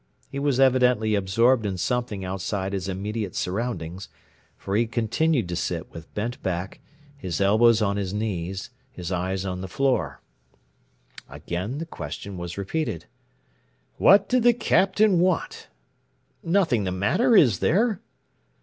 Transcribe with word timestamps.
He 0.31 0.39
was 0.39 0.59
evidently 0.59 1.13
absorbed 1.13 1.63
in 1.63 1.77
something 1.77 2.25
outside 2.25 2.73
his 2.73 2.89
immediate 2.89 3.35
surroundings, 3.35 4.09
for 4.57 4.75
he 4.75 4.87
continued 4.87 5.47
to 5.49 5.55
sit 5.55 5.91
with 5.91 6.11
bent 6.15 6.41
back, 6.41 6.79
his 7.15 7.39
elbows 7.39 7.83
on 7.83 7.97
his 7.97 8.11
knees, 8.11 8.71
his 8.91 9.11
eyes 9.11 9.45
on 9.45 9.61
the 9.61 9.67
floor. 9.67 10.19
Again 11.29 11.77
the 11.77 11.85
question 11.85 12.35
was 12.35 12.57
repeated: 12.57 13.05
"What 13.97 14.27
did 14.27 14.41
the 14.41 14.53
Captain 14.53 15.19
want? 15.19 15.67
Nothing 16.41 16.83
the 16.83 16.91
matter, 16.91 17.35
is 17.35 17.59
there?" 17.59 18.01